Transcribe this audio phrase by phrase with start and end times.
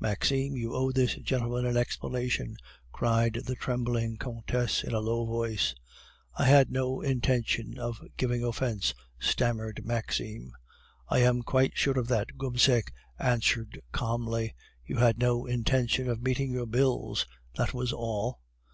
[0.00, 2.56] "'Maxime, you owe this gentleman an explanation,'
[2.90, 5.74] cried the trembling Countess in a low voice.
[6.38, 10.52] "'I had no intention of giving offence,' stammered Maxime.
[11.10, 14.54] "'I am quite sure of that,' Gobseck answered calmly;
[14.86, 17.26] 'you had no intention of meeting your bills,
[17.56, 18.40] that was all.